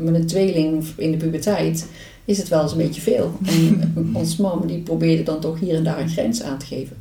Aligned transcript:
met 0.00 0.14
een 0.14 0.26
tweeling 0.26 0.84
in 0.96 1.10
de 1.10 1.16
puberteit 1.16 1.86
is 2.24 2.38
het 2.38 2.48
wel 2.48 2.62
eens 2.62 2.72
een 2.72 2.78
beetje 2.78 3.00
veel. 3.00 3.32
En 3.46 3.94
ons 4.12 4.36
mam 4.36 4.66
die 4.66 4.78
probeerde 4.78 5.22
dan 5.22 5.40
toch 5.40 5.60
hier 5.60 5.74
en 5.74 5.84
daar 5.84 6.00
een 6.00 6.08
grens 6.08 6.42
aan 6.42 6.58
te 6.58 6.66
geven. 6.66 6.96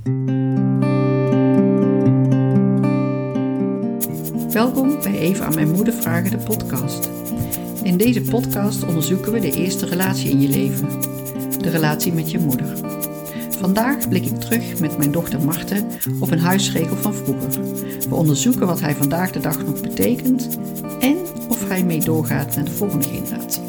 Welkom 4.52 5.02
bij 5.02 5.20
Even 5.20 5.46
aan 5.46 5.56
mijn 5.56 5.72
moeder 5.72 5.94
vragen 5.94 6.32
de 6.32 6.38
podcast. 6.38 7.10
In 7.84 7.98
deze 7.98 8.22
podcast 8.22 8.86
onderzoeken 8.86 9.32
we 9.32 9.40
de 9.40 9.52
eerste 9.52 9.86
relatie 9.86 10.30
in 10.30 10.42
je 10.42 10.50
leven. 10.50 10.88
De 11.62 11.70
relatie 11.70 12.14
met 12.14 12.32
je 12.32 12.40
moeder. 12.40 12.68
Vandaag 13.50 14.10
blik 14.10 14.26
ik 14.26 14.40
terug 14.40 14.80
met 14.80 14.98
mijn 14.98 15.12
dochter 15.12 15.42
Marten 15.42 15.86
op 16.20 16.32
een 16.32 16.40
huisregel 16.40 16.96
van 16.96 17.14
vroeger. 17.14 17.50
We 18.10 18.16
onderzoeken 18.16 18.68
wat 18.68 18.80
hij 18.80 18.96
vandaag 18.96 19.32
de 19.32 19.40
dag 19.40 19.66
nog 19.66 19.82
betekent 19.82 20.58
en 21.00 21.17
mee 21.86 22.00
doorgaat 22.00 22.56
naar 22.56 22.66
de 22.66 22.72
volgende 22.72 23.08
generatie. 23.08 23.62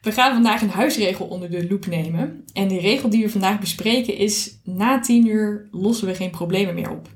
We 0.00 0.12
gaan 0.12 0.32
vandaag 0.32 0.62
een 0.62 0.68
huisregel 0.68 1.26
onder 1.26 1.50
de 1.50 1.66
loep 1.68 1.86
nemen. 1.86 2.44
En 2.52 2.68
de 2.68 2.78
regel 2.78 3.08
die 3.08 3.22
we 3.22 3.30
vandaag 3.30 3.60
bespreken 3.60 4.16
is: 4.16 4.58
na 4.64 5.00
tien 5.00 5.26
uur 5.26 5.68
lossen 5.70 6.06
we 6.06 6.14
geen 6.14 6.30
problemen 6.30 6.74
meer 6.74 6.90
op. 6.90 7.08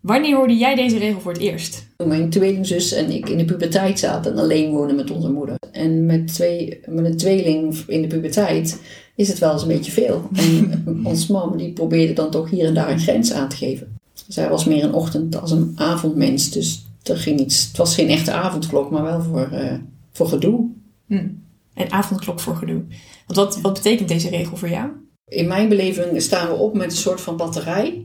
Wanneer 0.00 0.36
hoorde 0.36 0.56
jij 0.56 0.74
deze 0.74 0.98
regel 0.98 1.20
voor 1.20 1.32
het 1.32 1.40
eerst? 1.40 1.86
Toen 1.96 2.08
mijn 2.08 2.30
tweelingzus 2.30 2.92
en 2.92 3.10
ik 3.10 3.28
in 3.28 3.38
de 3.38 3.44
puberteit 3.44 3.98
zaten 3.98 4.32
en 4.32 4.38
alleen 4.38 4.70
wonen 4.70 4.96
met 4.96 5.10
onze 5.10 5.30
moeder. 5.30 5.56
En 5.72 6.06
met, 6.06 6.34
twee, 6.34 6.80
met 6.86 7.04
een 7.04 7.16
tweeling 7.16 7.76
in 7.86 8.02
de 8.02 8.06
puberteit 8.06 8.82
is 9.16 9.28
het 9.28 9.38
wel 9.38 9.52
eens 9.52 9.62
een 9.62 9.68
beetje 9.68 9.92
veel. 9.92 10.28
En 10.34 10.84
ons 11.04 11.26
mam 11.26 11.56
die 11.56 11.72
probeerde 11.72 12.12
dan 12.12 12.30
toch 12.30 12.50
hier 12.50 12.66
en 12.66 12.74
daar 12.74 12.90
een 12.90 13.00
grens 13.00 13.32
aan 13.32 13.48
te 13.48 13.56
geven. 13.56 13.97
Zij 14.28 14.48
was 14.48 14.64
meer 14.64 14.84
een 14.84 14.94
ochtend- 14.94 15.40
als 15.40 15.50
een 15.50 15.72
avondmens. 15.74 16.50
Dus 16.50 16.86
er 17.02 17.16
ging 17.16 17.40
iets, 17.40 17.66
het 17.66 17.76
was 17.76 17.94
geen 17.94 18.08
echte 18.08 18.32
avondklok, 18.32 18.90
maar 18.90 19.02
wel 19.02 19.22
voor, 19.22 19.48
uh, 19.52 19.72
voor 20.12 20.28
gedoe. 20.28 20.66
Hm. 21.06 21.28
Een 21.74 21.92
avondklok 21.92 22.40
voor 22.40 22.56
gedoe. 22.56 22.82
Want 23.26 23.38
wat, 23.38 23.60
wat 23.60 23.74
betekent 23.74 24.08
deze 24.08 24.28
regel 24.28 24.56
voor 24.56 24.68
jou? 24.68 24.90
In 25.28 25.48
mijn 25.48 25.68
beleving 25.68 26.22
staan 26.22 26.48
we 26.48 26.54
op 26.54 26.74
met 26.74 26.90
een 26.90 26.96
soort 26.96 27.20
van 27.20 27.36
batterij 27.36 28.04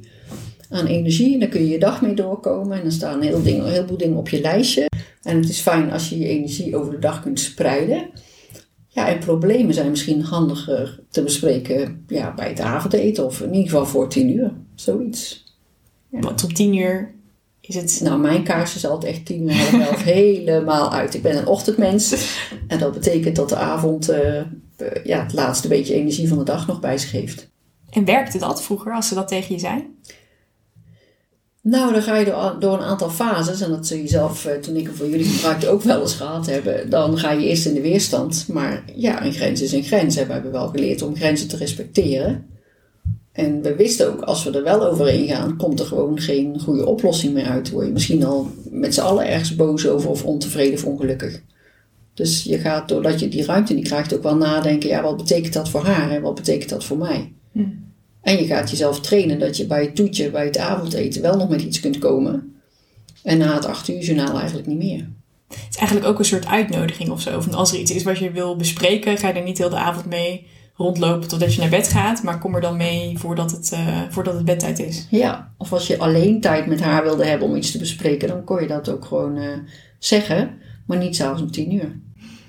aan 0.70 0.86
energie. 0.86 1.34
En 1.34 1.40
daar 1.40 1.50
kun 1.50 1.62
je 1.62 1.70
je 1.70 1.80
dag 1.80 2.02
mee 2.02 2.14
doorkomen. 2.14 2.78
En 2.78 2.82
dan 2.82 2.92
staan 2.92 3.18
een, 3.18 3.24
heel 3.24 3.44
ding, 3.44 3.60
een 3.60 3.70
heleboel 3.70 3.98
dingen 3.98 4.18
op 4.18 4.30
je 4.30 4.42
lijstje. 4.42 4.90
En 5.22 5.38
het 5.38 5.50
is 5.50 5.60
fijn 5.60 5.92
als 5.92 6.10
je 6.10 6.20
je 6.20 6.28
energie 6.28 6.78
over 6.78 6.92
de 6.92 7.00
dag 7.00 7.22
kunt 7.22 7.40
spreiden. 7.40 8.10
Ja, 8.88 9.08
en 9.08 9.20
problemen 9.20 9.74
zijn 9.74 9.90
misschien 9.90 10.22
handiger 10.22 11.00
te 11.10 11.24
bespreken 11.24 12.04
ja, 12.08 12.34
bij 12.34 12.50
het 12.50 12.60
avondeten. 12.60 13.26
Of 13.26 13.42
in 13.42 13.54
ieder 13.54 13.70
geval 13.70 13.86
voor 13.86 14.10
tien 14.10 14.30
uur. 14.30 14.54
Zoiets. 14.76 15.44
Ja. 16.22 16.28
Om 16.28 16.54
tien 16.54 16.76
uur 16.76 17.14
is 17.62 17.76
het... 17.76 18.00
Nou, 18.04 18.20
mijn 18.20 18.44
kaars 18.44 18.76
is 18.76 18.86
altijd 18.86 19.14
echt 19.14 19.26
tien 19.26 19.44
uur 19.44 19.54
half 19.54 19.88
elf 19.88 20.04
helemaal 20.20 20.94
uit. 20.94 21.14
Ik 21.14 21.22
ben 21.22 21.38
een 21.38 21.48
ochtendmens. 21.48 22.38
En 22.68 22.80
dat 22.80 22.94
betekent 22.94 23.36
dat 23.36 23.50
de 23.50 23.56
avond 23.56 24.10
uh, 24.10 24.42
ja, 25.04 25.24
het 25.24 25.34
laatste 25.34 25.68
beetje 25.68 25.94
energie 25.94 26.28
van 26.28 26.38
de 26.38 26.44
dag 26.44 26.68
nog 26.68 26.80
bij 26.80 26.98
zich 26.98 27.12
heeft. 27.12 27.52
En 27.90 28.06
werkte 28.06 28.38
dat 28.38 28.64
vroeger 28.64 28.94
als 28.94 29.08
ze 29.08 29.16
dat 29.16 29.28
tegen 29.28 29.54
je 29.54 29.60
zei? 29.60 29.88
Nou, 31.62 31.94
dan 31.94 32.02
ga 32.02 32.16
je 32.16 32.26
door, 32.26 32.56
door, 32.60 32.74
een 32.74 32.84
aantal 32.84 33.10
fases. 33.10 33.62
En 33.62 33.70
dat 33.70 33.88
zul 33.88 33.98
je 33.98 34.08
zelf, 34.08 34.46
eh, 34.46 34.60
toen 34.60 34.76
ik 34.76 34.86
hem 34.86 34.96
voor 34.96 35.10
jullie 35.10 35.26
gebruikte, 35.26 35.68
ook 35.68 35.82
wel 35.82 36.02
eens 36.02 36.16
gehad 36.16 36.46
hebben. 36.46 36.90
Dan 36.90 37.18
ga 37.18 37.32
je 37.32 37.48
eerst 37.48 37.66
in 37.66 37.74
de 37.74 37.82
weerstand. 37.82 38.48
Maar 38.48 38.84
ja, 38.96 39.26
een 39.26 39.34
grens 39.34 39.62
is 39.62 39.72
een 39.72 39.84
grens. 39.84 40.16
We 40.16 40.32
hebben 40.32 40.52
wel 40.52 40.68
geleerd 40.68 41.02
om 41.02 41.16
grenzen 41.16 41.48
te 41.48 41.58
respecteren. 41.58 42.46
En 43.34 43.62
we 43.62 43.76
wisten 43.76 44.08
ook, 44.08 44.22
als 44.22 44.44
we 44.44 44.52
er 44.52 44.64
wel 44.64 44.88
overheen 44.88 45.28
gaan, 45.28 45.58
komt 45.58 45.80
er 45.80 45.86
gewoon 45.86 46.20
geen 46.20 46.60
goede 46.60 46.86
oplossing 46.86 47.34
meer 47.34 47.46
uit. 47.46 47.70
Word 47.70 47.86
je 47.86 47.92
misschien 47.92 48.24
al 48.24 48.48
met 48.70 48.94
z'n 48.94 49.02
allen 49.02 49.28
ergens 49.28 49.56
boos 49.56 49.88
over 49.88 50.10
of 50.10 50.26
ontevreden 50.26 50.74
of 50.74 50.86
ongelukkig. 50.86 51.42
Dus 52.14 52.44
je 52.44 52.58
gaat, 52.58 52.90
doordat 52.90 53.20
je 53.20 53.28
die 53.28 53.46
ruimte 53.46 53.74
niet 53.74 53.88
krijgt, 53.88 54.16
ook 54.16 54.24
wel 54.24 54.36
nadenken, 54.36 54.90
ja, 54.90 55.02
wat 55.02 55.18
betekent 55.18 55.54
dat 55.54 55.70
voor 55.70 55.86
haar 55.86 56.12
en 56.12 56.22
wat 56.22 56.36
betekent 56.36 56.70
dat 56.70 56.84
voor 56.84 56.98
mij? 56.98 57.34
Hm. 57.52 57.64
En 58.22 58.38
je 58.38 58.46
gaat 58.46 58.70
jezelf 58.70 59.00
trainen 59.00 59.40
dat 59.40 59.58
je 59.58 59.66
bij 59.66 59.82
het 59.82 59.96
toetje, 59.96 60.30
bij 60.30 60.46
het 60.46 60.58
avondeten 60.58 61.22
wel 61.22 61.38
nog 61.38 61.50
met 61.50 61.62
iets 61.62 61.80
kunt 61.80 61.98
komen. 61.98 62.56
En 63.24 63.38
na 63.38 63.54
het 63.54 63.66
acht 63.66 63.88
uur 63.88 64.00
journaal 64.00 64.38
eigenlijk 64.38 64.68
niet 64.68 64.78
meer. 64.78 65.10
Het 65.48 65.68
is 65.70 65.78
eigenlijk 65.78 66.08
ook 66.08 66.20
een 66.20 66.26
soort 66.26 66.46
uitnodiging 66.46 67.10
of 67.10 67.22
zo. 67.22 67.42
Van 67.42 67.54
als 67.54 67.72
er 67.72 67.80
iets 67.80 67.92
is 67.92 68.04
wat 68.04 68.18
je 68.18 68.32
wil 68.32 68.56
bespreken, 68.56 69.18
ga 69.18 69.28
je 69.28 69.34
er 69.34 69.44
niet 69.44 69.58
heel 69.58 69.70
de 69.70 69.76
avond 69.76 70.06
mee 70.06 70.48
rondlopen 70.84 71.28
totdat 71.28 71.54
je 71.54 71.60
naar 71.60 71.70
bed 71.70 71.88
gaat. 71.88 72.24
Maar 72.24 72.40
kom 72.40 72.56
er 72.56 72.62
dan 72.62 72.78
mee 72.78 73.18
voordat 73.18 73.52
het, 73.52 73.72
uh, 73.74 74.02
voordat 74.10 74.34
het 74.34 74.46
bedtijd 74.46 74.80
is. 74.80 75.08
Ja, 75.10 75.54
of 75.58 75.74
als 75.74 75.88
je 75.88 76.00
alleen 76.00 76.42
tijd 76.42 76.66
met 76.66 76.82
haar 76.82 77.04
wilde 77.04 77.26
hebben 77.26 77.48
om 77.48 77.56
iets 77.56 77.72
te 77.72 77.78
bespreken, 77.78 78.28
dan 78.28 78.44
kon 78.44 78.62
je 78.62 78.68
dat 78.68 78.90
ook 78.90 79.06
gewoon 79.06 79.38
uh, 79.38 79.58
zeggen. 80.00 80.58
Maar 80.88 80.98
niet 80.98 81.16
s'avonds 81.16 81.42
om 81.42 81.52
tien 81.52 81.74
uur. 81.74 82.02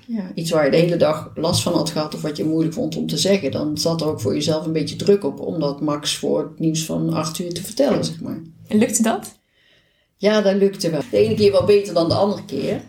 Ja, 0.07 0.31
iets 0.33 0.51
waar 0.51 0.65
je 0.65 0.71
de 0.71 0.77
hele 0.77 0.97
dag 0.97 1.31
last 1.35 1.61
van 1.61 1.73
had 1.73 1.89
gehad 1.89 2.15
of 2.15 2.21
wat 2.21 2.37
je 2.37 2.45
moeilijk 2.45 2.73
vond 2.73 2.97
om 2.97 3.07
te 3.07 3.17
zeggen, 3.17 3.51
dan 3.51 3.77
zat 3.77 4.01
er 4.01 4.07
ook 4.07 4.21
voor 4.21 4.33
jezelf 4.33 4.65
een 4.65 4.73
beetje 4.73 4.95
druk 4.95 5.23
op 5.23 5.39
om 5.39 5.59
dat 5.59 5.81
max 5.81 6.17
voor 6.17 6.39
het 6.39 6.59
nieuws 6.59 6.85
van 6.85 7.13
acht 7.13 7.39
uur 7.39 7.53
te 7.53 7.63
vertellen, 7.63 8.05
zeg 8.05 8.21
maar. 8.21 8.41
En 8.67 8.77
lukte 8.77 9.01
dat? 9.01 9.39
Ja, 10.17 10.41
dat 10.41 10.55
lukte 10.55 10.89
wel. 10.89 11.01
De 11.11 11.17
ene 11.17 11.33
keer 11.33 11.51
wel 11.51 11.65
beter 11.65 11.93
dan 11.93 12.09
de 12.09 12.15
andere 12.15 12.45
keer. 12.45 12.81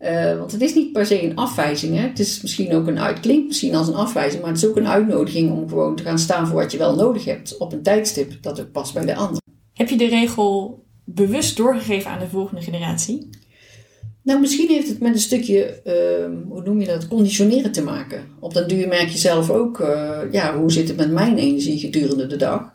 Uh, 0.00 0.38
want 0.38 0.52
het 0.52 0.60
is 0.60 0.74
niet 0.74 0.92
per 0.92 1.06
se 1.06 1.22
een 1.22 1.36
afwijzing. 1.36 1.96
Hè? 1.96 2.02
Het 2.02 2.18
is 2.18 2.42
misschien 2.42 2.74
ook 2.74 2.86
een 2.86 3.00
uit, 3.00 3.20
klinkt 3.20 3.46
misschien 3.46 3.74
als 3.74 3.88
een 3.88 3.94
afwijzing, 3.94 4.42
maar 4.42 4.50
het 4.50 4.62
is 4.62 4.68
ook 4.68 4.76
een 4.76 4.88
uitnodiging 4.88 5.50
om 5.52 5.68
gewoon 5.68 5.96
te 5.96 6.02
gaan 6.02 6.18
staan 6.18 6.46
voor 6.46 6.56
wat 6.56 6.72
je 6.72 6.78
wel 6.78 6.94
nodig 6.94 7.24
hebt 7.24 7.56
op 7.56 7.72
een 7.72 7.82
tijdstip 7.82 8.42
dat 8.42 8.60
ook 8.60 8.72
past 8.72 8.94
bij 8.94 9.04
de 9.04 9.14
ander. 9.14 9.40
Heb 9.72 9.88
je 9.88 9.96
de 9.96 10.08
regel 10.08 10.84
bewust 11.04 11.56
doorgegeven 11.56 12.10
aan 12.10 12.18
de 12.18 12.28
volgende 12.28 12.62
generatie? 12.62 13.28
Nou, 14.22 14.40
misschien 14.40 14.68
heeft 14.68 14.88
het 14.88 15.00
met 15.00 15.14
een 15.14 15.20
stukje, 15.20 15.80
uh, 15.84 16.48
hoe 16.48 16.62
noem 16.62 16.80
je 16.80 16.86
dat, 16.86 17.08
conditioneren 17.08 17.72
te 17.72 17.82
maken. 17.82 18.24
Op 18.40 18.54
den 18.54 18.68
duur 18.68 18.88
merk 18.88 19.08
je 19.08 19.18
zelf 19.18 19.50
ook, 19.50 19.80
uh, 19.80 20.20
ja, 20.30 20.58
hoe 20.58 20.72
zit 20.72 20.88
het 20.88 20.96
met 20.96 21.10
mijn 21.10 21.38
energie 21.38 21.78
gedurende 21.78 22.26
de 22.26 22.36
dag? 22.36 22.72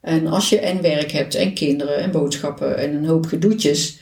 En 0.00 0.26
als 0.26 0.48
je 0.48 0.58
en 0.58 0.82
werk 0.82 1.10
hebt 1.10 1.34
en 1.34 1.54
kinderen 1.54 1.96
en 1.96 2.10
boodschappen 2.10 2.78
en 2.78 2.94
een 2.94 3.06
hoop 3.06 3.26
gedoetjes, 3.26 4.00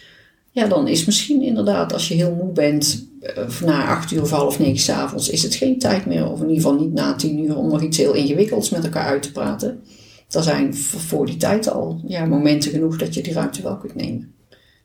ja, 0.59 0.67
dan 0.67 0.89
is 0.89 1.05
misschien 1.05 1.43
inderdaad, 1.43 1.93
als 1.93 2.09
je 2.09 2.15
heel 2.15 2.35
moe 2.35 2.53
bent, 2.53 3.07
uh, 3.21 3.61
na 3.61 3.87
acht 3.87 4.11
uur 4.11 4.23
of 4.23 4.31
half 4.31 4.59
negen 4.59 4.79
s'avonds, 4.79 5.29
is 5.29 5.43
het 5.43 5.55
geen 5.55 5.79
tijd 5.79 6.07
meer, 6.07 6.31
of 6.31 6.41
in 6.41 6.49
ieder 6.49 6.63
geval 6.63 6.79
niet 6.79 6.93
na 6.93 7.15
tien 7.15 7.39
uur, 7.39 7.57
om 7.57 7.69
nog 7.69 7.83
iets 7.83 7.97
heel 7.97 8.15
ingewikkelds 8.15 8.71
met 8.71 8.85
elkaar 8.85 9.05
uit 9.05 9.23
te 9.23 9.33
praten. 9.33 9.83
Er 10.31 10.43
zijn 10.43 10.75
voor 10.75 11.27
die 11.27 11.37
tijd 11.37 11.71
al 11.71 12.01
ja, 12.07 12.25
momenten 12.25 12.71
genoeg 12.71 12.99
dat 12.99 13.15
je 13.15 13.23
die 13.23 13.33
ruimte 13.33 13.63
wel 13.63 13.77
kunt 13.77 13.95
nemen. 13.95 14.35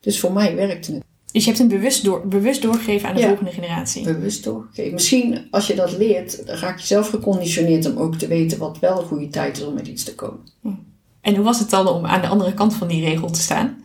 Dus 0.00 0.20
voor 0.20 0.32
mij 0.32 0.56
werkte 0.56 0.92
het. 0.92 1.02
Dus 1.32 1.44
je 1.44 1.48
hebt 1.48 1.58
hem 1.58 1.68
bewust, 1.68 2.04
door, 2.04 2.28
bewust 2.28 2.62
doorgegeven 2.62 3.08
aan 3.08 3.14
de 3.14 3.20
ja, 3.20 3.26
volgende 3.26 3.50
generatie. 3.50 4.04
Bewust 4.04 4.44
doorgegeven. 4.44 4.92
Misschien 4.92 5.46
als 5.50 5.66
je 5.66 5.74
dat 5.74 5.96
leert, 5.98 6.46
dan 6.46 6.56
raak 6.56 6.78
je 6.78 6.86
zelf 6.86 7.08
geconditioneerd 7.08 7.86
om 7.86 7.96
ook 7.96 8.14
te 8.14 8.26
weten 8.26 8.58
wat 8.58 8.78
wel 8.78 8.98
een 8.98 9.06
goede 9.06 9.28
tijd 9.28 9.56
is 9.56 9.64
om 9.64 9.74
met 9.74 9.86
iets 9.86 10.04
te 10.04 10.14
komen. 10.14 10.40
En 11.20 11.34
hoe 11.34 11.44
was 11.44 11.58
het 11.58 11.70
dan 11.70 11.88
om 11.88 12.06
aan 12.06 12.20
de 12.20 12.26
andere 12.26 12.54
kant 12.54 12.74
van 12.74 12.88
die 12.88 13.04
regel 13.04 13.30
te 13.30 13.40
staan? 13.40 13.82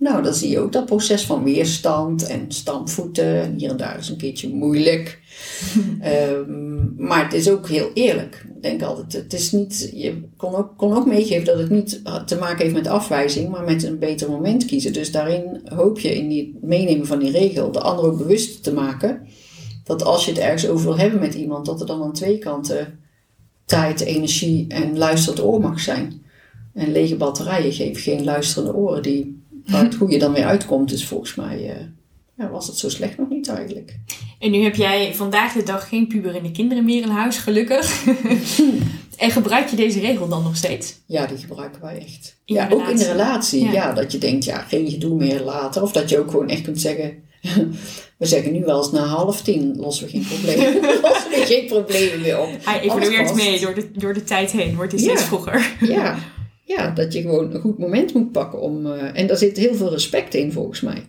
Nou, 0.00 0.22
dan 0.22 0.34
zie 0.34 0.50
je 0.50 0.58
ook 0.58 0.72
dat 0.72 0.86
proces 0.86 1.22
van 1.22 1.44
weerstand 1.44 2.26
en 2.26 2.44
stampvoeten. 2.48 3.42
En 3.42 3.54
hier 3.56 3.70
en 3.70 3.76
daar 3.76 3.98
is 3.98 4.08
een 4.08 4.16
keertje 4.16 4.48
moeilijk. 4.48 5.18
um, 6.04 6.94
maar 7.08 7.24
het 7.24 7.32
is 7.32 7.50
ook 7.50 7.68
heel 7.68 7.90
eerlijk. 7.94 8.46
Ik 8.54 8.62
denk 8.62 8.82
altijd, 8.82 9.12
het 9.12 9.32
is 9.32 9.52
niet, 9.52 9.90
je 9.94 10.22
kon 10.36 10.54
ook, 10.54 10.76
kon 10.76 10.96
ook 10.96 11.06
meegeven 11.06 11.44
dat 11.44 11.58
het 11.58 11.70
niet 11.70 12.02
te 12.26 12.36
maken 12.36 12.62
heeft 12.62 12.74
met 12.74 12.86
afwijzing, 12.86 13.48
maar 13.48 13.64
met 13.64 13.82
een 13.82 13.98
beter 13.98 14.30
moment 14.30 14.64
kiezen. 14.64 14.92
Dus 14.92 15.12
daarin 15.12 15.60
hoop 15.64 15.98
je 15.98 16.14
in 16.14 16.28
die 16.28 16.58
meenemen 16.60 17.06
van 17.06 17.18
die 17.18 17.30
regel 17.30 17.72
de 17.72 17.80
ander 17.80 18.04
ook 18.04 18.18
bewust 18.18 18.62
te 18.62 18.72
maken. 18.72 19.26
Dat 19.84 20.04
als 20.04 20.24
je 20.24 20.30
het 20.30 20.40
ergens 20.40 20.68
over 20.68 20.84
wil 20.84 20.98
hebben 20.98 21.20
met 21.20 21.34
iemand, 21.34 21.66
dat 21.66 21.80
er 21.80 21.86
dan 21.86 22.02
aan 22.02 22.12
twee 22.12 22.38
kanten 22.38 22.98
tijd, 23.64 24.00
energie 24.00 24.64
en 24.68 24.98
luisterend 24.98 25.42
oor 25.42 25.60
mag 25.60 25.80
zijn. 25.80 26.22
En 26.74 26.92
lege 26.92 27.16
batterijen 27.16 27.72
geven 27.72 28.02
geen 28.02 28.24
luisterende 28.24 28.74
oren 28.74 29.02
die 29.02 29.39
maar 29.66 29.94
hoe 29.98 30.10
je 30.10 30.18
dan 30.18 30.32
weer 30.32 30.44
uitkomt 30.44 30.92
is 30.92 31.06
volgens 31.06 31.34
mij, 31.34 31.58
uh, 31.58 31.86
ja, 32.36 32.50
was 32.50 32.66
het 32.66 32.76
zo 32.76 32.88
slecht 32.88 33.18
nog 33.18 33.28
niet 33.28 33.48
eigenlijk. 33.48 33.98
En 34.38 34.50
nu 34.50 34.62
heb 34.62 34.74
jij 34.74 35.14
vandaag 35.14 35.52
de 35.52 35.62
dag 35.62 35.88
geen 35.88 36.06
puberende 36.06 36.50
kinderen 36.50 36.84
meer 36.84 37.02
in 37.02 37.08
huis, 37.08 37.38
gelukkig. 37.38 38.04
en 39.16 39.30
gebruik 39.30 39.68
je 39.68 39.76
deze 39.76 40.00
regel 40.00 40.28
dan 40.28 40.42
nog 40.42 40.56
steeds? 40.56 40.98
Ja, 41.06 41.26
die 41.26 41.36
gebruiken 41.36 41.80
wij 41.80 41.98
echt. 41.98 42.36
In 42.44 42.54
ja, 42.54 42.68
ook 42.70 42.88
in 42.88 42.96
de 42.96 43.10
relatie. 43.10 43.64
Ja. 43.64 43.72
ja. 43.72 43.92
dat 43.92 44.12
je 44.12 44.18
denkt, 44.18 44.44
ja, 44.44 44.58
geen 44.58 44.90
gedoe 44.90 45.16
meer 45.16 45.40
later. 45.40 45.82
Of 45.82 45.92
dat 45.92 46.08
je 46.08 46.18
ook 46.18 46.30
gewoon 46.30 46.48
echt 46.48 46.62
kunt 46.62 46.80
zeggen... 46.80 47.22
We 48.20 48.26
zeggen 48.26 48.52
nu 48.52 48.64
wel 48.64 48.78
eens 48.78 48.90
na 48.90 49.04
half 49.04 49.42
tien 49.42 49.76
lossen 49.76 50.04
we 50.04 50.10
geen 50.10 50.26
problemen, 50.26 50.82
lossen 51.02 51.30
we 51.30 51.42
geen 51.46 51.66
problemen 51.66 52.20
meer 52.20 52.40
op. 52.40 52.48
Hij 52.60 52.80
evolueert 52.80 53.34
mee 53.34 53.60
door 53.60 53.74
de, 53.74 53.90
door 53.92 54.14
de 54.14 54.24
tijd 54.24 54.50
heen, 54.50 54.76
wordt 54.76 54.92
hij 54.92 55.00
steeds 55.00 55.22
vroeger. 55.22 55.76
Ja, 55.80 56.18
ja, 56.76 56.90
dat 56.90 57.12
je 57.12 57.20
gewoon 57.20 57.54
een 57.54 57.60
goed 57.60 57.78
moment 57.78 58.14
moet 58.14 58.32
pakken 58.32 58.60
om. 58.60 58.86
Uh, 58.86 59.18
en 59.18 59.26
daar 59.26 59.36
zit 59.36 59.56
heel 59.56 59.74
veel 59.74 59.90
respect 59.90 60.34
in, 60.34 60.52
volgens 60.52 60.80
mij. 60.80 61.04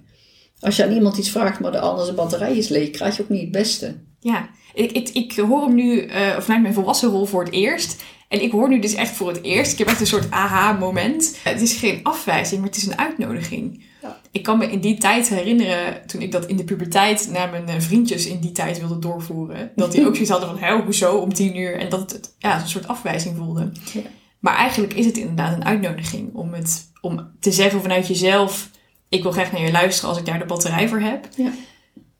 Als 0.59 0.75
je 0.75 0.83
aan 0.83 0.93
iemand 0.93 1.17
iets 1.17 1.29
vraagt, 1.29 1.59
maar 1.59 1.71
de 1.71 1.79
andere 1.79 2.03
zijn 2.03 2.15
batterij 2.15 2.57
is 2.57 2.67
leeg, 2.67 2.89
krijg 2.89 3.17
je 3.17 3.23
ook 3.23 3.29
niet 3.29 3.41
het 3.41 3.51
beste. 3.51 3.95
Ja, 4.19 4.49
ik, 4.73 4.91
ik, 4.91 5.09
ik 5.09 5.35
hoor 5.35 5.61
hem 5.61 5.75
nu 5.75 6.05
uh, 6.05 6.39
vanuit 6.39 6.61
mijn 6.61 6.73
volwassen 6.73 7.09
rol 7.09 7.25
voor 7.25 7.43
het 7.43 7.53
eerst. 7.53 8.03
En 8.27 8.41
ik 8.41 8.51
hoor 8.51 8.69
nu 8.69 8.79
dus 8.79 8.93
echt 8.93 9.11
voor 9.11 9.27
het 9.27 9.43
eerst. 9.43 9.71
Ik 9.71 9.77
heb 9.77 9.87
echt 9.87 9.99
een 9.99 10.07
soort 10.07 10.31
aha-moment. 10.31 11.37
Het 11.43 11.61
is 11.61 11.73
geen 11.73 11.99
afwijzing, 12.03 12.59
maar 12.59 12.69
het 12.69 12.77
is 12.77 12.85
een 12.85 12.97
uitnodiging. 12.97 13.83
Ja. 14.01 14.21
Ik 14.31 14.43
kan 14.43 14.57
me 14.57 14.71
in 14.71 14.79
die 14.79 14.97
tijd 14.97 15.29
herinneren, 15.29 16.07
toen 16.07 16.21
ik 16.21 16.31
dat 16.31 16.45
in 16.45 16.57
de 16.57 16.63
puberteit 16.63 17.29
naar 17.31 17.49
mijn 17.49 17.67
eh, 17.67 17.75
vriendjes 17.79 18.25
in 18.25 18.39
die 18.39 18.51
tijd 18.51 18.79
wilde 18.79 18.99
doorvoeren, 18.99 19.71
dat 19.75 19.91
die 19.91 20.05
ook 20.07 20.13
zoiets 20.13 20.31
hadden 20.31 20.49
van, 20.49 20.59
hé, 20.59 20.81
hoezo 20.81 21.17
om 21.17 21.33
tien 21.33 21.57
uur? 21.57 21.79
En 21.79 21.89
dat 21.89 22.11
het 22.11 22.35
ja, 22.37 22.61
een 22.61 22.67
soort 22.67 22.87
afwijzing 22.87 23.37
voelde. 23.37 23.71
Ja. 23.93 24.01
Maar 24.41 24.55
eigenlijk 24.55 24.93
is 24.93 25.05
het 25.05 25.17
inderdaad 25.17 25.55
een 25.55 25.65
uitnodiging 25.65 26.33
om, 26.33 26.53
het, 26.53 26.91
om 27.01 27.31
te 27.39 27.51
zeggen 27.51 27.81
vanuit 27.81 28.07
jezelf, 28.07 28.69
ik 29.09 29.23
wil 29.23 29.31
graag 29.31 29.51
naar 29.51 29.61
je 29.61 29.71
luisteren 29.71 30.09
als 30.09 30.19
ik 30.19 30.25
daar 30.25 30.39
de 30.39 30.45
batterij 30.45 30.87
voor 30.87 30.99
heb. 30.99 31.27
Ja. 31.35 31.51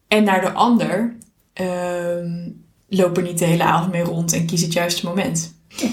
En 0.08 0.24
naar 0.24 0.42
de 0.42 0.52
ander, 0.52 1.18
ehm, 1.54 2.50
loop 2.88 3.18
er 3.18 3.24
niet 3.24 3.40
de 3.40 3.46
hele 3.46 3.64
avond 3.64 3.92
mee 3.92 4.04
rond 4.04 4.34
en 4.34 4.46
kies 4.46 4.62
het 4.62 4.74
juiste 4.74 5.06
moment. 5.06 5.56
Ja. 5.68 5.90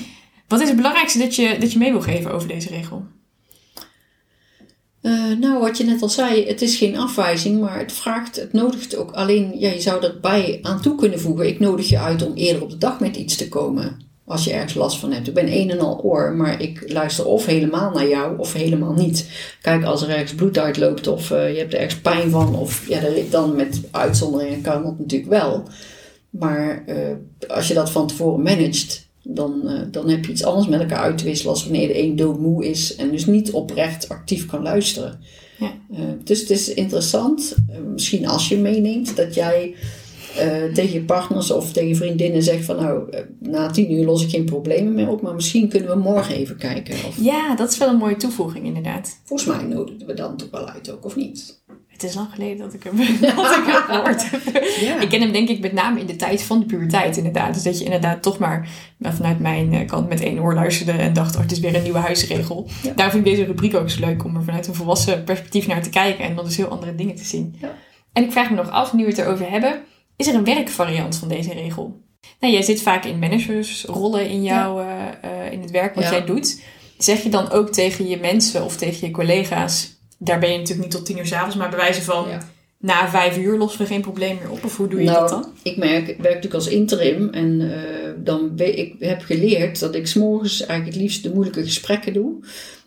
Wat 0.49 0.61
is 0.61 0.69
het 0.69 0.77
belangrijkste 0.77 1.19
dat 1.19 1.37
je, 1.37 1.57
dat 1.59 1.73
je 1.73 1.79
mee 1.79 1.91
wil 1.91 2.01
geven 2.01 2.33
over 2.33 2.49
deze 2.49 2.69
regel? 2.69 3.07
Eh, 5.01 5.31
nou, 5.41 5.59
wat 5.61 5.77
je 5.77 5.85
net 5.85 6.03
al 6.03 6.09
zei, 6.09 6.47
het 6.47 6.63
is 6.63 6.77
geen 6.77 6.97
afwijzing, 6.97 7.61
maar 7.61 7.79
het 7.79 7.93
vraagt, 7.93 8.37
het 8.37 8.53
nodigt 8.53 8.97
ook 8.97 9.11
alleen, 9.11 9.59
ja, 9.59 9.71
je 9.71 9.81
zou 9.81 10.05
erbij 10.05 10.59
aan 10.63 10.83
toe 10.83 10.95
kunnen 10.95 11.21
voegen. 11.21 11.49
Ik 11.49 11.59
nodig 11.59 11.89
je 11.89 11.99
uit 11.99 12.27
om 12.27 12.35
eerder 12.35 12.63
op 12.63 12.71
de 12.71 12.79
dag 12.79 13.01
met 13.01 13.17
iets 13.17 13.37
te 13.37 13.49
komen. 13.49 14.08
Als 14.29 14.45
je 14.45 14.53
ergens 14.53 14.75
last 14.75 14.99
van 14.99 15.13
hebt. 15.13 15.29
Ik 15.29 15.35
ben 15.35 15.53
een 15.53 15.71
en 15.71 15.81
al 15.81 16.01
oor, 16.03 16.33
maar 16.33 16.63
ik 16.63 16.93
luister 16.93 17.27
of 17.27 17.47
helemaal 17.47 17.91
naar 17.91 18.09
jou 18.09 18.39
of 18.39 18.53
helemaal 18.53 18.93
niet. 18.93 19.29
Kijk, 19.63 19.85
als 19.85 20.03
er 20.03 20.11
ergens 20.11 20.35
bloed 20.35 20.59
uitloopt 20.59 21.07
of 21.07 21.31
eh, 21.31 21.53
je 21.53 21.59
hebt 21.59 21.73
er 21.73 21.81
ergens 21.81 22.01
pijn 22.01 22.31
van, 22.31 22.55
of 22.55 22.89
ja, 22.89 23.01
dan 23.31 23.57
met 23.57 23.81
uitzonderingen 23.91 24.61
kan 24.61 24.83
dat 24.83 24.99
natuurlijk 24.99 25.31
wel. 25.31 25.63
Maar 26.31 26.85
eh, 26.87 26.97
als 27.49 27.69
je 27.69 27.75
dat 27.75 27.91
van 27.91 28.07
tevoren 28.07 28.43
managt, 28.43 29.09
dan, 29.23 29.69
eh, 29.69 29.81
dan 29.91 30.09
heb 30.09 30.25
je 30.25 30.33
iets 30.33 30.45
anders 30.45 30.69
met 30.69 30.81
elkaar 30.81 31.03
uit 31.03 31.19
te 31.19 31.25
wisselen 31.25 31.53
als 31.53 31.65
wanneer 31.65 31.89
de 31.89 32.03
een 32.03 32.17
doodmoe 32.17 32.69
is 32.69 32.97
en 32.97 33.11
dus 33.11 33.27
niet 33.27 33.51
oprecht 33.51 34.09
actief 34.09 34.47
kan 34.47 34.63
luisteren. 34.63 35.21
Ja. 35.59 35.73
Dus 36.25 36.41
het 36.41 36.51
is 36.51 36.75
interessant, 36.75 37.55
misschien 37.93 38.29
als 38.29 38.49
je 38.49 38.57
meeneemt, 38.57 39.17
dat 39.17 39.35
jij 39.35 39.75
eh, 40.39 40.73
tegen 40.73 40.93
je 40.93 41.03
partners 41.03 41.51
of 41.51 41.73
tegen 41.73 41.89
je 41.89 41.97
vriendinnen 41.97 42.43
zegt 42.43 42.65
van 42.65 42.77
nou, 42.77 43.11
eh, 43.11 43.21
na 43.39 43.71
tien 43.71 43.93
uur 43.93 44.05
los 44.05 44.23
ik 44.23 44.31
geen 44.31 44.45
problemen 44.45 44.95
meer 44.95 45.09
op, 45.09 45.23
maar 45.23 45.35
misschien 45.35 45.69
kunnen 45.69 45.89
we 45.89 45.97
morgen 45.97 46.35
even 46.35 46.57
kijken. 46.57 46.95
Of, 46.95 47.17
Ja, 47.21 47.55
dat 47.55 47.71
is 47.71 47.79
wel 47.79 47.89
een 47.89 47.97
mooie 47.97 48.17
toevoeging 48.17 48.65
inderdaad. 48.65 49.21
volgens 49.25 49.49
mij 49.49 49.65
nodigen 49.67 50.07
we 50.07 50.15
dan 50.15 50.37
toch 50.37 50.51
wel 50.51 50.69
uit 50.69 50.91
ook, 50.91 51.05
of 51.05 51.17
niet? 51.17 51.63
Het 51.99 52.03
is 52.03 52.15
lang 52.15 52.29
geleden 52.33 52.59
dat 52.59 52.75
ik 52.75 52.83
hem, 52.83 52.97
dat 53.37 53.57
ik 53.57 53.65
hem 53.67 53.83
gehoord 53.83 54.31
heb. 54.31 54.65
Ja. 54.81 55.01
Ik 55.01 55.09
ken 55.09 55.21
hem 55.21 55.33
denk 55.33 55.49
ik 55.49 55.61
met 55.61 55.73
name 55.73 56.01
in 56.01 56.07
de 56.07 56.17
tijd 56.17 56.43
van 56.43 56.61
de 56.61 56.67
puberteit 56.67 57.17
inderdaad. 57.17 57.55
Dus 57.55 57.63
dat 57.63 57.79
je 57.79 57.85
inderdaad 57.85 58.23
toch 58.23 58.39
maar 58.39 58.69
nou, 58.99 59.15
vanuit 59.15 59.39
mijn 59.39 59.73
eh, 59.73 59.87
kant 59.87 60.09
met 60.09 60.21
één 60.21 60.39
oor 60.39 60.55
luisterde 60.55 60.93
en 60.93 61.13
dacht, 61.13 61.35
oh 61.35 61.43
het 61.43 61.53
is 61.53 61.61
weer 61.61 61.75
een 61.75 61.83
nieuwe 61.83 61.99
huisregel. 61.99 62.69
Ja. 62.83 62.93
Daarom 62.93 63.15
vind 63.15 63.27
ik 63.27 63.33
deze 63.33 63.47
rubriek 63.47 63.75
ook 63.75 63.91
zo 63.91 64.01
leuk 64.01 64.25
om 64.25 64.37
er 64.37 64.45
vanuit 64.45 64.67
een 64.67 64.75
volwassen 64.75 65.25
perspectief 65.25 65.67
naar 65.67 65.83
te 65.83 65.91
kijken 65.91 66.25
en 66.25 66.35
dan 66.35 66.45
dus 66.45 66.57
heel 66.57 66.69
andere 66.69 66.95
dingen 66.95 67.15
te 67.15 67.25
zien. 67.25 67.57
Ja. 67.61 67.75
En 68.13 68.25
ik 68.25 68.33
vraag 68.33 68.51
me 68.51 68.57
nog 68.57 68.71
af, 68.71 68.93
nu 68.93 69.03
we 69.03 69.11
het 69.11 69.19
erover 69.19 69.51
hebben, 69.51 69.81
is 70.19 70.27
er 70.27 70.35
een 70.35 70.45
werkvariant 70.45 71.17
van 71.17 71.29
deze 71.29 71.53
regel? 71.53 72.01
Nou, 72.41 72.53
jij 72.53 72.63
zit 72.63 72.83
vaak 72.83 73.05
in 73.05 73.19
managersrollen 73.19 74.29
in, 74.29 74.43
jouw, 74.43 74.81
eh, 74.81 74.87
eh, 75.21 75.53
in 75.53 75.61
het 75.61 75.71
werk 75.71 75.95
wat 75.95 76.05
Ja. 76.05 76.11
jij 76.11 76.25
doet. 76.25 76.61
Zeg 76.99 77.23
je 77.23 77.29
dan 77.29 77.51
ook 77.51 77.71
tegen 77.71 78.09
je 78.09 78.17
mensen 78.17 78.65
of 78.65 78.77
tegen 78.77 79.07
je 79.07 79.13
collega's, 79.13 79.97
daar 80.19 80.39
ben 80.39 80.51
je 80.53 80.59
natuurlijk 80.59 80.83
niet 80.89 80.97
tot 80.97 81.07
tien 81.07 81.19
uur 81.19 81.27
s'avonds, 81.27 81.57
maar 81.57 81.69
bij 81.69 81.79
wijze 81.79 82.03
van. 82.03 82.27
Na 82.79 83.09
vijf 83.09 83.39
uur 83.39 83.59
lossen 83.59 83.81
we 83.81 83.87
geen 83.87 84.01
probleem 84.01 84.37
meer 84.37 84.51
op? 84.51 84.65
Of 84.65 84.77
hoe 84.77 84.89
doe 84.89 85.01
je 85.01 85.07
nou, 85.07 85.21
dat 85.21 85.29
dan? 85.29 85.53
ik 85.63 85.77
merk, 85.77 86.09
ik 86.09 86.17
werk 86.17 86.35
natuurlijk 86.35 86.55
als 86.55 86.69
interim 86.69 87.29
en 87.29 87.61
eh, 87.61 88.11
dan 88.25 88.53
ik 88.57 88.95
heb 88.99 89.23
geleerd 89.23 89.81
dat 89.81 89.95
ik 89.95 90.07
s'morgens 90.07 90.61
eigenlijk 90.61 90.93
het 90.93 91.03
liefst 91.03 91.23
de 91.23 91.33
moeilijke 91.33 91.63
gesprekken 91.63 92.13
doe. 92.13 92.35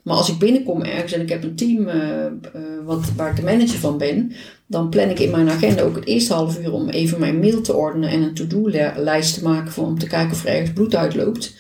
Maar 0.04 0.16
als 0.16 0.30
ik 0.30 0.38
binnenkom 0.38 0.82
ergens 0.82 1.12
en 1.12 1.22
ik 1.22 1.30
heb 1.30 1.44
een 1.44 1.56
team 1.56 1.88
eh, 1.88 2.26
eh, 2.26 2.32
wat, 2.86 3.12
waar 3.16 3.30
ik 3.30 3.36
de 3.36 3.42
manager 3.42 3.80
van 3.80 3.98
ben, 3.98 4.32
dan 4.68 4.90
plan 4.90 5.10
ik 5.10 5.20
in 5.20 5.32
mijn 5.32 5.50
agenda 5.50 5.82
ook 5.82 5.96
het 5.96 6.06
eerste 6.06 6.34
half 6.34 6.60
uur 6.60 6.74
om 6.74 6.90
even 6.90 7.20
mijn 7.20 7.40
mail 7.40 7.62
te 7.62 7.76
ordenen 7.76 8.10
en 8.10 8.22
een 8.22 8.34
to-do-lijst 8.34 9.34
te 9.34 9.44
maken 9.44 9.72
voor, 9.72 9.86
om 9.86 10.00
te 10.00 10.08
kijken 10.08 10.32
of 10.32 10.46
er 10.46 10.52
ergens 10.52 10.74
bloed 10.74 10.96
uitloopt. 10.96 11.56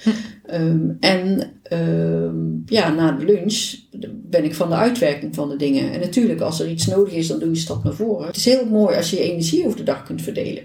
Ehm, 0.51 0.89
en 0.99 1.51
ehm, 1.63 2.35
ja, 2.65 2.91
na 2.93 3.11
de 3.11 3.25
lunch 3.25 3.73
ben 4.29 4.43
ik 4.43 4.55
van 4.55 4.69
de 4.69 4.75
uitwerking 4.75 5.35
van 5.35 5.49
de 5.49 5.55
dingen. 5.55 5.91
En 5.91 5.99
natuurlijk, 5.99 6.41
als 6.41 6.59
er 6.59 6.69
iets 6.69 6.85
nodig 6.87 7.13
is, 7.13 7.27
dan 7.27 7.39
doe 7.39 7.47
je 7.47 7.53
een 7.53 7.59
stap 7.61 7.83
naar 7.83 7.93
voren. 7.93 8.27
Het 8.27 8.35
is 8.35 8.45
heel 8.45 8.65
mooi 8.65 8.95
als 8.95 9.09
je 9.09 9.15
je 9.15 9.31
energie 9.31 9.65
over 9.65 9.77
de 9.77 9.83
dag 9.83 10.03
kunt 10.03 10.21
verdelen. 10.21 10.63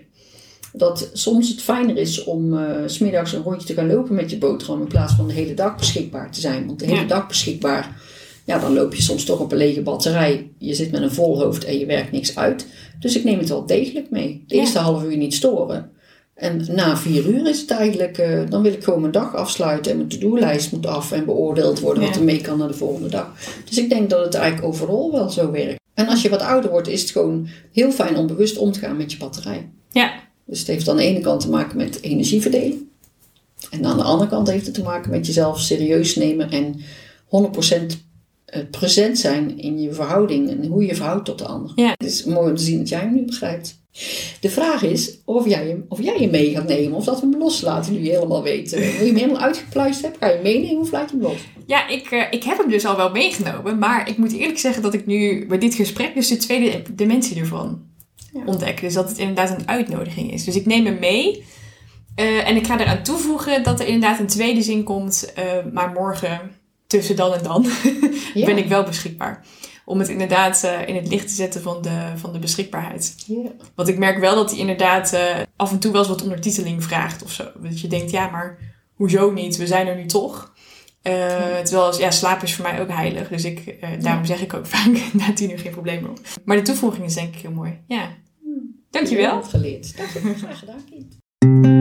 Dat 0.72 1.10
soms 1.12 1.48
het 1.48 1.60
fijner 1.62 1.96
is 1.96 2.24
om 2.24 2.58
s 2.86 2.94
smiddags 2.94 3.32
een 3.32 3.42
rondje 3.42 3.66
te 3.66 3.74
gaan 3.74 3.86
lopen 3.86 4.14
met 4.14 4.30
je 4.30 4.38
boterham 4.38 4.80
in 4.80 4.86
plaats 4.88 5.14
van 5.14 5.26
de 5.26 5.32
hele 5.32 5.54
dag 5.54 5.76
beschikbaar 5.76 6.30
te 6.32 6.40
zijn. 6.40 6.66
Want 6.66 6.78
de 6.78 6.86
hele 6.86 7.00
Ja. 7.00 7.06
dag 7.06 7.26
beschikbaar, 7.28 8.00
ja, 8.44 8.58
dan 8.58 8.72
loop 8.74 8.94
je 8.94 9.02
soms 9.02 9.24
toch 9.24 9.40
op 9.40 9.52
een 9.52 9.58
lege 9.58 9.82
batterij. 9.82 10.50
Je 10.58 10.74
zit 10.74 10.90
met 10.90 11.02
een 11.02 11.12
vol 11.12 11.40
hoofd 11.42 11.64
en 11.64 11.78
je 11.78 11.86
werkt 11.86 12.12
niks 12.12 12.36
uit. 12.36 12.66
Dus 13.00 13.16
ik 13.16 13.24
neem 13.24 13.38
het 13.38 13.48
wel 13.48 13.66
degelijk 13.66 14.10
mee. 14.10 14.44
De 14.46 14.54
Ja. 14.54 14.60
eerste 14.60 14.78
half 14.78 15.04
uur 15.04 15.16
niet 15.16 15.34
storen. 15.34 15.90
En 16.36 16.66
na 16.68 16.96
vier 16.96 17.26
uur 17.26 17.48
is 17.48 17.60
het 17.60 17.70
eigenlijk, 17.70 18.18
eh, 18.18 18.40
dan 18.48 18.62
wil 18.62 18.72
ik 18.72 18.84
gewoon 18.84 19.00
mijn 19.00 19.12
dag 19.12 19.34
afsluiten 19.34 19.90
en 19.92 19.96
mijn 19.96 20.08
to-do-lijst 20.08 20.72
moet 20.72 20.86
af 20.86 21.12
en 21.12 21.24
beoordeeld 21.24 21.80
worden 21.80 22.02
wat 22.02 22.16
er 22.16 22.24
mee 22.24 22.40
kan 22.40 22.58
naar 22.58 22.68
de 22.68 22.74
volgende 22.74 23.08
dag. 23.08 23.32
Dus 23.64 23.78
ik 23.78 23.88
denk 23.88 24.10
dat 24.10 24.24
het 24.24 24.34
eigenlijk 24.34 24.66
overal 24.66 25.12
wel 25.12 25.30
zo 25.30 25.50
werkt. 25.50 25.80
En 25.94 26.08
als 26.08 26.22
je 26.22 26.28
wat 26.28 26.42
ouder 26.42 26.70
wordt, 26.70 26.88
is 26.88 27.00
het 27.00 27.10
gewoon 27.10 27.48
heel 27.72 27.90
fijn 27.90 28.16
om 28.16 28.26
bewust 28.26 28.56
om 28.56 28.72
te 28.72 28.78
gaan 28.78 28.96
met 28.96 29.12
je 29.12 29.18
batterij. 29.18 29.68
Ja, 29.90 30.12
Dus 30.44 30.58
het 30.58 30.68
heeft 30.68 30.88
aan 30.88 30.96
de 30.96 31.02
ene 31.02 31.20
kant 31.20 31.40
te 31.40 31.50
maken 31.50 31.76
met 31.76 32.02
energieverdeling. 32.02 32.74
En 33.70 33.86
aan 33.86 33.96
de 33.96 34.02
andere 34.02 34.30
kant 34.30 34.50
heeft 34.50 34.66
het 34.66 34.74
te 34.74 34.82
maken 34.82 35.10
met 35.10 35.26
jezelf 35.26 35.60
serieus 35.60 36.16
nemen 36.16 36.50
en 36.50 36.80
100% 37.26 37.28
eh, 37.28 37.96
present 38.70 39.18
zijn 39.18 39.58
in 39.58 39.80
je 39.80 39.92
verhouding 39.92 40.50
en 40.50 40.66
hoe 40.66 40.82
je 40.82 40.88
je 40.88 40.94
verhoudt 40.94 41.24
tot 41.24 41.38
de 41.38 41.44
ander. 41.46 41.72
Ja. 41.76 41.88
Het 41.96 42.06
is 42.06 42.24
mooi 42.24 42.50
om 42.50 42.56
te 42.56 42.62
zien 42.62 42.78
dat 42.78 42.88
jij 42.88 42.98
hem 43.00 43.14
nu 43.14 43.24
begrijpt. 43.24 43.84
De 44.40 44.50
vraag 44.50 44.82
is 44.82 45.18
of 45.24 45.48
jij 45.48 45.66
hem, 45.68 45.84
of 45.88 46.02
jij 46.02 46.16
hem 46.18 46.30
mee 46.30 46.50
gaat 46.54 46.68
nemen 46.68 46.96
of 46.96 47.04
dat 47.04 47.20
we 47.20 47.26
hem 47.30 47.38
loslaten 47.38 47.92
nu 47.92 47.98
je 48.02 48.10
helemaal 48.10 48.42
weet. 48.42 48.72
eh, 48.72 48.80
Hoe 48.80 49.00
je 49.06 49.12
hem 49.12 49.16
helemaal 49.20 49.40
uitgepluist 49.42 50.02
hebt, 50.02 50.16
ga 50.20 50.26
je 50.26 50.32
hem 50.34 50.42
meenemen 50.42 50.80
of 50.80 50.90
laat 50.90 51.10
je 51.10 51.16
hem 51.16 51.24
los? 51.24 51.38
ja 51.66 51.88
ik, 51.88 52.10
eh, 52.10 52.22
ik 52.30 52.42
heb 52.44 52.58
hem 52.58 52.68
dus 52.70 52.84
al 52.86 52.96
wel 52.96 53.10
meegenomen. 53.10 53.78
Maar 53.78 54.08
ik 54.08 54.16
moet 54.18 54.32
eerlijk 54.32 54.58
zeggen 54.58 54.82
dat 54.82 54.94
ik 54.94 55.06
nu 55.06 55.46
bij 55.46 55.58
dit 55.58 55.74
gesprek 55.74 56.14
dus 56.14 56.28
de 56.28 56.36
tweede 56.36 56.82
dimensie 56.94 57.40
ervan 57.40 57.82
Ja. 58.32 58.42
ontdek. 58.46 58.80
Dus 58.80 58.94
dat 58.94 59.08
het 59.08 59.18
inderdaad 59.18 59.50
een 59.58 59.68
uitnodiging 59.68 60.32
is. 60.32 60.44
Dus 60.44 60.56
ik 60.56 60.66
neem 60.66 60.84
hem 60.84 60.98
mee. 60.98 61.44
eh, 62.14 62.48
en 62.48 62.56
ik 62.56 62.66
ga 62.66 62.80
eraan 62.80 63.02
toevoegen 63.02 63.62
dat 63.62 63.80
er 63.80 63.86
inderdaad 63.86 64.18
een 64.20 64.26
tweede 64.26 64.62
zin 64.62 64.82
komt. 64.82 65.32
eh, 65.34 65.44
maar 65.72 65.90
morgen 65.92 66.40
tussen 66.86 67.16
dan 67.16 67.34
en 67.34 67.42
dan 67.42 67.66
ben 68.34 68.58
ik 68.58 68.68
wel 68.68 68.82
beschikbaar. 68.82 69.44
Om 69.84 69.98
het 69.98 70.08
inderdaad 70.08 70.64
eh, 70.64 70.88
in 70.88 70.94
het 70.94 71.08
licht 71.08 71.28
te 71.28 71.34
zetten 71.34 71.62
van 71.62 71.82
de, 71.82 72.12
van 72.16 72.32
de 72.32 72.38
beschikbaarheid. 72.38 73.14
Ja. 73.26 73.50
Want 73.74 73.88
ik 73.88 73.98
merk 73.98 74.18
wel 74.18 74.34
dat 74.34 74.50
hij 74.50 74.58
inderdaad 74.58 75.12
eh, 75.12 75.36
af 75.56 75.70
en 75.70 75.78
toe 75.78 75.92
wel 75.92 76.00
eens 76.00 76.10
wat 76.10 76.22
ondertiteling 76.22 76.84
vraagt 76.84 77.22
of 77.22 77.32
zo. 77.32 77.44
Dat 77.60 77.80
je 77.80 77.88
denkt, 77.88 78.10
ja, 78.10 78.30
maar 78.30 78.58
hoezo 78.94 79.30
niet? 79.30 79.56
We 79.56 79.66
zijn 79.66 79.86
er 79.86 79.96
nu 79.96 80.06
toch. 80.06 80.54
Eh, 81.02 81.58
Terwijl, 81.62 81.98
ja, 81.98 82.10
slaap 82.10 82.42
is 82.42 82.54
voor 82.54 82.64
mij 82.64 82.80
ook 82.80 82.90
heilig. 82.90 83.28
Dus 83.28 83.44
ik, 83.44 83.86
daarom 84.00 84.24
zeg 84.24 84.42
ik 84.42 84.54
ook 84.54 84.66
vaak 84.76 85.12
na 85.12 85.32
tien 85.32 85.50
uur 85.50 85.58
geen 85.58 85.72
probleem 85.72 86.02
meer 86.02 86.10
op. 86.10 86.20
Maar 86.44 86.56
de 86.56 86.62
toevoeging 86.62 87.04
is 87.06 87.14
denk 87.14 87.34
ik 87.34 87.40
heel 87.40 87.50
mooi. 87.50 87.80
Ja. 87.86 88.08
Dankjewel. 88.90 89.34
Wat 89.34 89.48
geleerd. 89.48 89.96
Dank 89.96 90.10
je. 90.10 90.34
Graag 90.34 90.58
gedaan, 90.58 90.84
kind. 90.90 91.75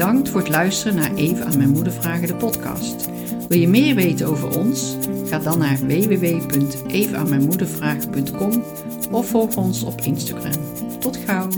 Bedankt 0.00 0.28
voor 0.28 0.40
het 0.40 0.48
luisteren 0.48 0.94
naar 0.94 1.14
Even 1.14 1.46
aan 1.46 1.56
mijn 1.56 1.70
moeder 1.70 1.92
vragen 1.92 2.26
de 2.26 2.34
podcast. 2.34 3.08
Wil 3.48 3.58
je 3.58 3.68
meer 3.68 3.94
weten 3.94 4.26
over 4.26 4.58
ons? 4.58 4.96
Ga 5.26 5.38
dan 5.38 5.58
naar 5.58 5.78
www.evenaanmijnmoedervragen.com 5.78 8.64
of 9.10 9.28
volg 9.28 9.56
ons 9.56 9.82
op 9.82 10.00
Instagram. 10.00 10.62
Tot 11.00 11.16
gauw! 11.16 11.48